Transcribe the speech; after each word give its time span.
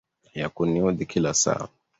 ya 0.33 0.49
kuniudhi 0.49 1.05
kila 1.05 1.33
saa 1.33 1.67